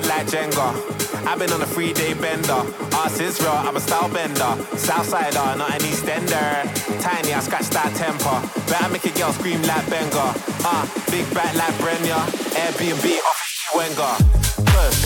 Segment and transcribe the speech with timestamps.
[0.00, 1.26] block like Jenga.
[1.26, 2.62] I've been on a three day bender.
[2.92, 4.52] Ass is I'm a style bender.
[4.76, 6.64] Southsider, not an Eastender.
[7.00, 8.36] Tiny, I scratch that temper.
[8.70, 10.34] Better make a girl scream like Benga.
[10.64, 12.18] Uh, big back like Brenya.
[12.56, 14.14] Airbnb, office Wenger.
[14.72, 15.00] Push,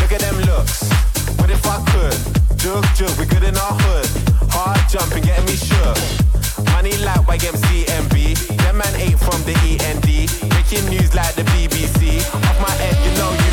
[0.00, 0.90] look at them looks.
[1.38, 2.18] What if I could?
[2.58, 4.08] Jug, jug, we good in our hood.
[4.50, 5.98] Hard jumping, getting me shook.
[6.72, 8.56] Money like YMCMB.
[8.58, 10.08] Them man ain't from the END.
[10.52, 12.20] Making news like the BBC.
[12.34, 13.47] Off my head, you know you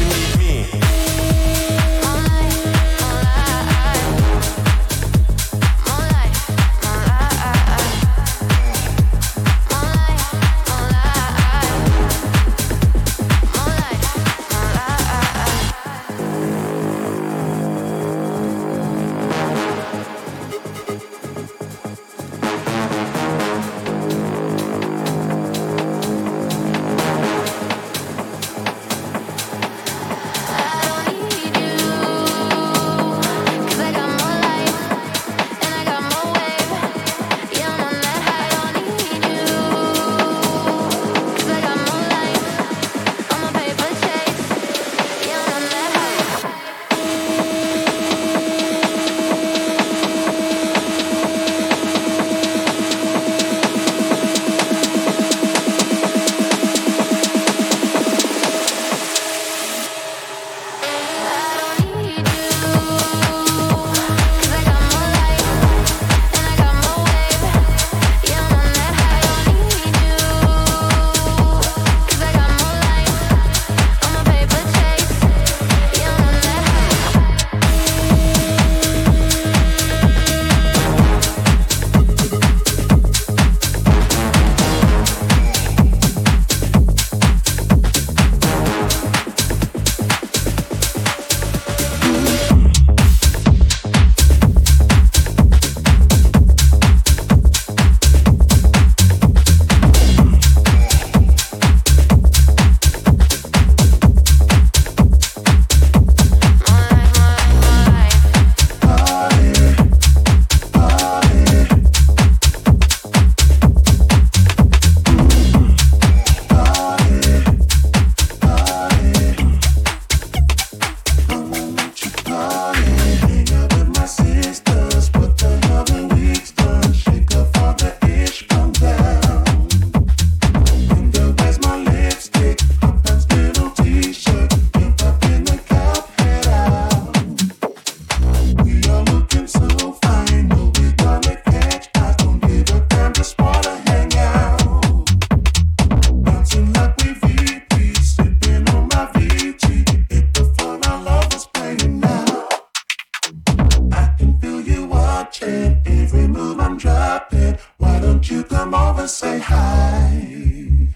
[155.25, 157.57] watching every move I'm dropping.
[157.77, 160.93] Why don't you come over, say hi?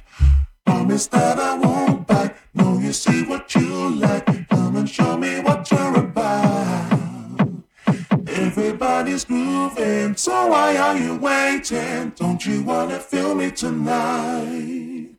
[0.65, 2.35] Promise that I won't bite.
[2.53, 4.25] Know you see what you like.
[4.49, 6.99] Come and show me what you're about.
[8.27, 12.13] Everybody's grooving, so why are you waiting?
[12.15, 15.09] Don't you wanna feel me tonight?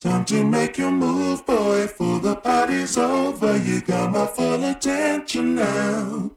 [0.00, 3.56] Time to make your move, boy, for the party's over.
[3.56, 6.32] You got my full attention now.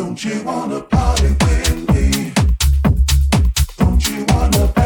[0.00, 2.32] Don't you wanna party with me?
[3.76, 4.79] Don't you wanna party?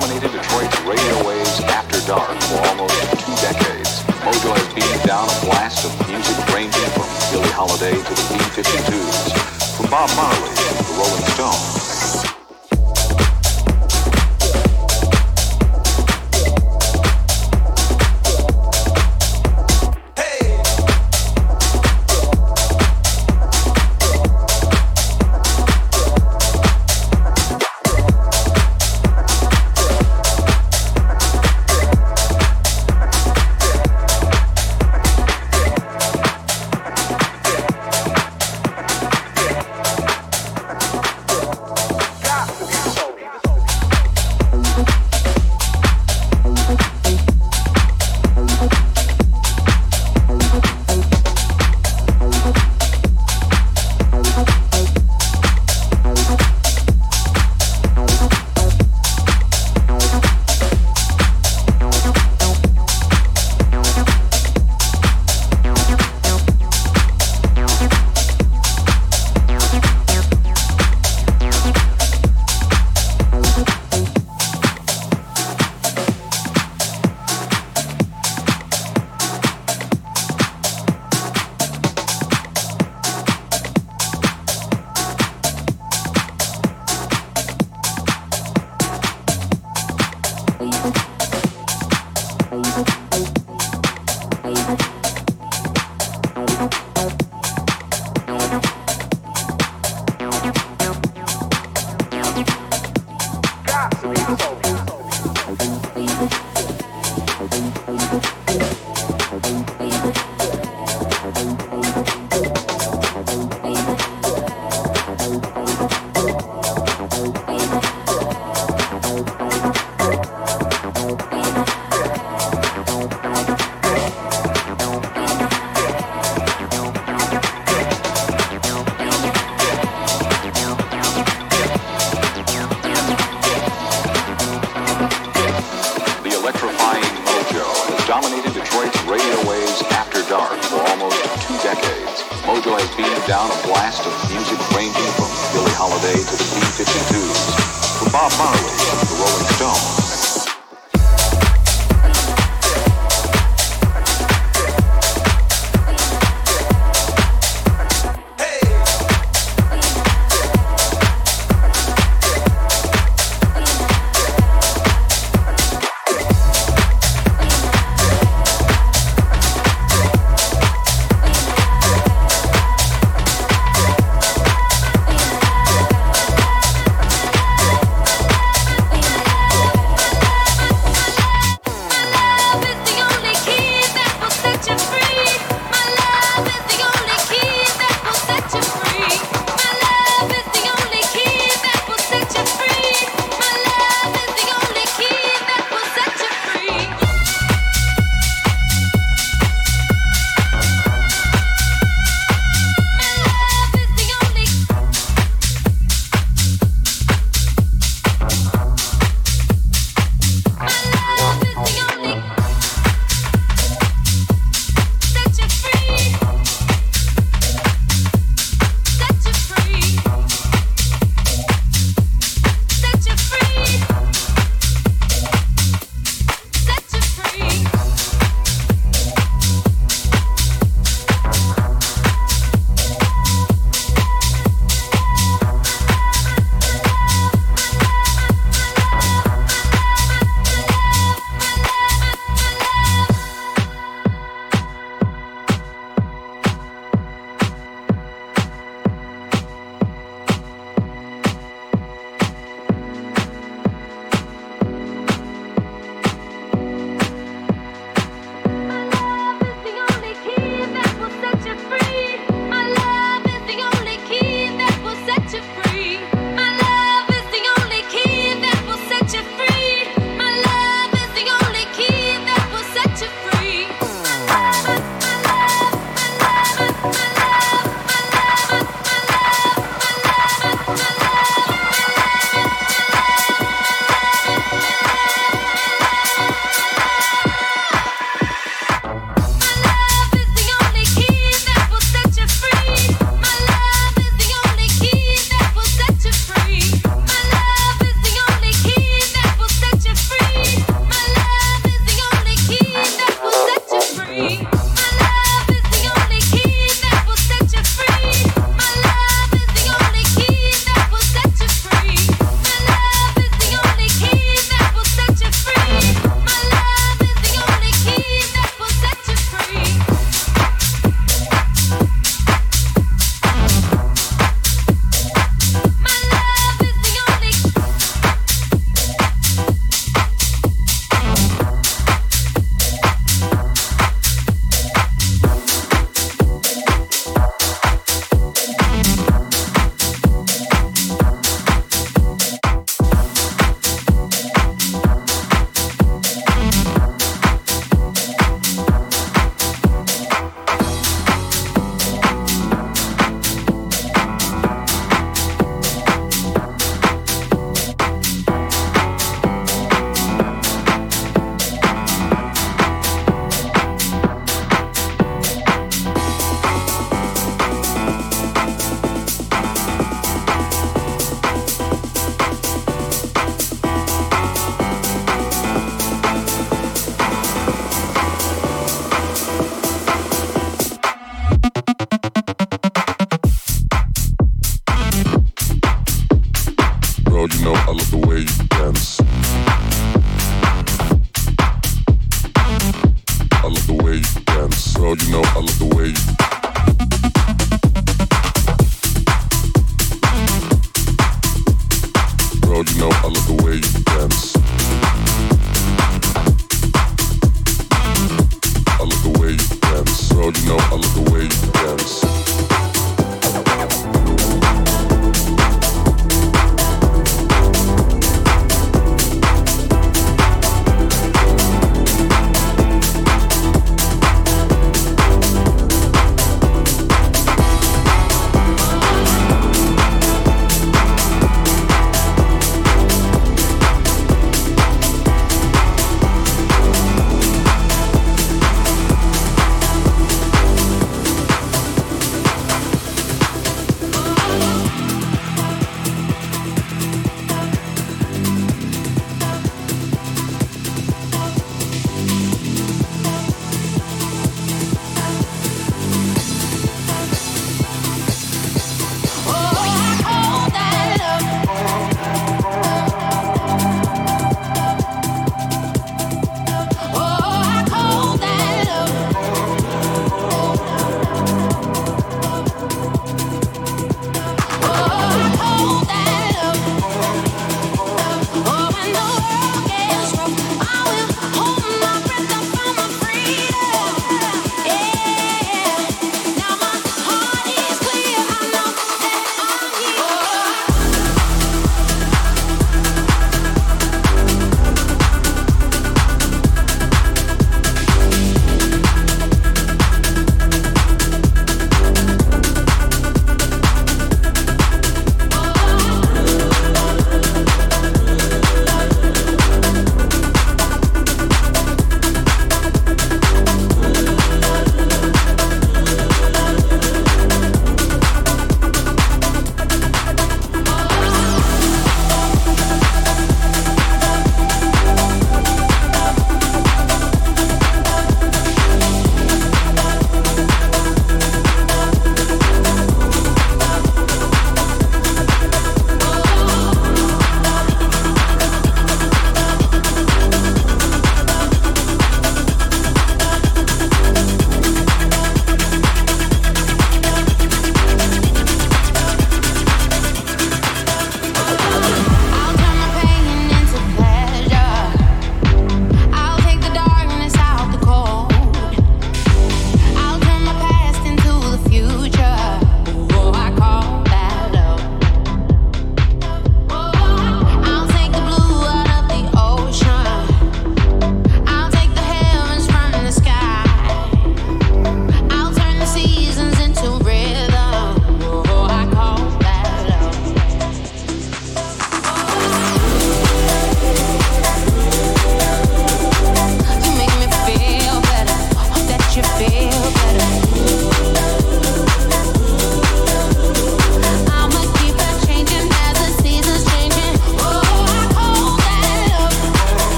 [0.00, 4.00] dominated Detroit's radio waves after dark for almost two decades.
[4.24, 9.76] Mojo has beaten down a blast of music ranging from Billie Holiday to the B-52s,
[9.76, 11.99] from Bob Marley to the Rolling Stones.